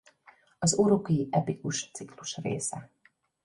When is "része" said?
2.37-2.91